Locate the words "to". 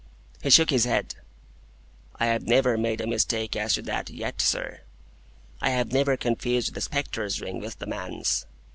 3.75-3.83